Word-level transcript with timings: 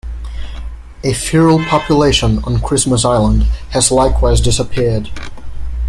A 1.03 1.13
feral 1.13 1.63
population 1.65 2.43
on 2.45 2.59
Christmas 2.59 3.05
Island 3.05 3.43
has 3.69 3.91
likewise 3.91 4.41
disappeared. 4.41 5.11